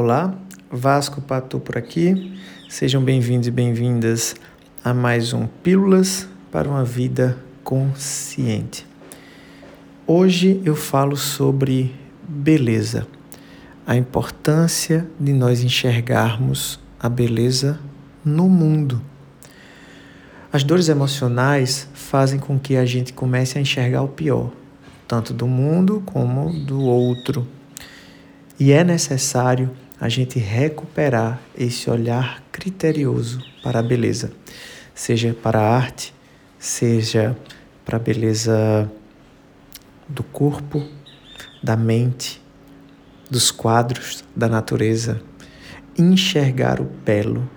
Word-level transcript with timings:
Olá, 0.00 0.32
Vasco 0.70 1.20
Patu 1.20 1.58
por 1.58 1.76
aqui. 1.76 2.32
Sejam 2.68 3.02
bem-vindos 3.02 3.48
e 3.48 3.50
bem-vindas 3.50 4.36
a 4.84 4.94
mais 4.94 5.32
um 5.32 5.48
Pílulas 5.48 6.28
para 6.52 6.68
uma 6.68 6.84
Vida 6.84 7.36
Consciente. 7.64 8.86
Hoje 10.06 10.62
eu 10.64 10.76
falo 10.76 11.16
sobre 11.16 11.92
beleza, 12.28 13.08
a 13.84 13.96
importância 13.96 15.04
de 15.18 15.32
nós 15.32 15.64
enxergarmos 15.64 16.78
a 17.00 17.08
beleza 17.08 17.80
no 18.24 18.48
mundo. 18.48 19.02
As 20.52 20.62
dores 20.62 20.88
emocionais 20.88 21.88
fazem 21.92 22.38
com 22.38 22.56
que 22.56 22.76
a 22.76 22.84
gente 22.84 23.12
comece 23.12 23.58
a 23.58 23.60
enxergar 23.60 24.02
o 24.02 24.08
pior, 24.08 24.52
tanto 25.08 25.34
do 25.34 25.48
mundo 25.48 26.04
como 26.06 26.52
do 26.52 26.82
outro. 26.82 27.44
E 28.60 28.70
é 28.70 28.84
necessário 28.84 29.70
a 30.00 30.08
gente 30.08 30.38
recuperar 30.38 31.40
esse 31.56 31.90
olhar 31.90 32.42
criterioso 32.52 33.42
para 33.62 33.80
a 33.80 33.82
beleza, 33.82 34.32
seja 34.94 35.34
para 35.34 35.60
a 35.60 35.76
arte, 35.76 36.14
seja 36.58 37.36
para 37.84 37.96
a 37.96 38.00
beleza 38.00 38.90
do 40.08 40.22
corpo, 40.22 40.86
da 41.62 41.76
mente, 41.76 42.40
dos 43.30 43.50
quadros, 43.50 44.24
da 44.34 44.48
natureza. 44.48 45.20
Enxergar 45.98 46.80
o 46.80 46.84
belo 46.84 47.48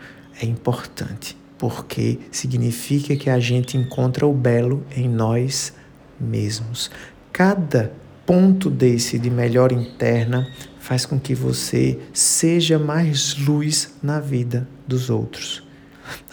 é 0.42 0.45
importante, 0.45 1.38
porque 1.58 2.20
significa 2.31 3.16
que 3.16 3.30
a 3.30 3.39
gente 3.39 3.78
encontra 3.78 4.26
o 4.26 4.34
belo 4.34 4.84
em 4.95 5.08
nós 5.08 5.73
mesmos. 6.20 6.89
Cada 7.31 7.94
ponto 8.31 8.70
desse 8.70 9.20
de 9.20 9.30
melhor 9.30 9.73
interna 9.73 10.48
faz 10.80 11.05
com 11.05 11.20
que 11.20 11.35
você 11.35 11.99
seja 12.13 12.80
mais 12.80 13.38
luz 13.38 13.94
na 14.02 14.22
vida 14.22 14.66
dos 14.88 15.09
outros. 15.09 15.61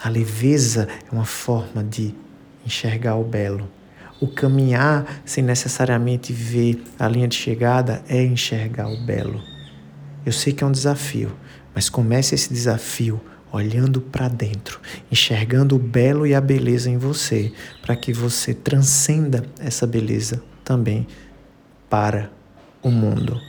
A 0.01 0.07
leveza 0.07 0.87
é 1.05 1.13
uma 1.13 1.25
forma 1.25 1.83
de 1.83 2.15
enxergar 2.65 3.17
o 3.17 3.23
belo. 3.25 3.69
O 4.17 4.29
caminhar 4.29 5.21
sem 5.25 5.43
necessariamente 5.43 6.31
ver 6.31 6.81
a 6.97 7.05
linha 7.05 7.27
de 7.27 7.35
chegada 7.35 8.01
é 8.07 8.23
enxergar 8.23 8.87
o 8.87 9.03
belo. 9.05 9.41
Eu 10.25 10.31
sei 10.31 10.53
que 10.53 10.63
é 10.63 10.67
um 10.67 10.71
desafio, 10.71 11.35
mas 11.75 11.89
comece 11.89 12.33
esse 12.33 12.53
desafio 12.53 13.19
olhando 13.51 13.99
para 13.99 14.29
dentro, 14.29 14.79
enxergando 15.11 15.75
o 15.75 15.79
belo 15.79 16.25
e 16.25 16.33
a 16.33 16.39
beleza 16.39 16.89
em 16.89 16.97
você, 16.97 17.51
para 17.81 17.97
que 17.97 18.13
você 18.13 18.53
transcenda 18.53 19.43
essa 19.59 19.85
beleza 19.85 20.41
também 20.63 21.05
para 21.89 22.29
o 22.81 22.89
mundo. 22.89 23.39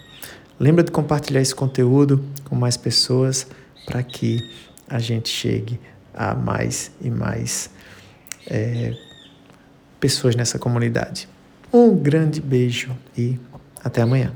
Lembra 0.59 0.85
de 0.85 0.91
compartilhar 0.91 1.41
esse 1.41 1.55
conteúdo 1.55 2.25
com 2.45 2.55
mais 2.55 2.77
pessoas 2.77 3.47
para 3.87 4.03
que 4.03 4.51
a 4.89 4.99
gente 4.99 5.29
chegue 5.29 5.81
a 6.15 6.35
mais 6.35 6.91
e 7.01 7.11
mais 7.11 7.71
é, 8.47 8.95
pessoas 9.99 10.35
nessa 10.35 10.59
comunidade. 10.59 11.29
Um 11.73 11.97
grande 11.97 12.41
beijo 12.41 12.97
e 13.17 13.39
até 13.83 14.03
amanhã. 14.03 14.33